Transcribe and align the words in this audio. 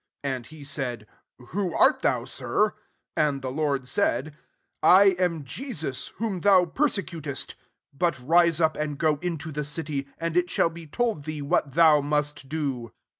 5 0.23 0.31
And 0.33 0.49
be 0.49 0.63
said, 0.63 1.05
"Who 1.49 1.75
art 1.75 1.99
thou, 1.99 2.25
Sir?" 2.25 2.73
Avk 3.15 3.41
[the 3.41 3.51
Lord] 3.51 3.87
said," 3.87 4.35
I 4.81 5.15
am 5.19 5.43
Jeso 5.43 6.11
whom 6.13 6.39
thou 6.41 6.65
persecutest. 6.65 7.49
6 7.49 7.57
Bui 7.93 8.11
rise 8.27 8.59
up, 8.59 8.75
and 8.75 8.97
go 8.97 9.17
into 9.21 9.51
the 9.51 9.63
city; 9.63 10.07
and 10.17 10.35
it 10.35 10.49
shall 10.49 10.71
be 10.71 10.87
told 10.87 11.25
thee 11.25 11.43
what 11.43 11.75
thou 11.75 12.01
must 12.01 12.49
do." 12.49 12.91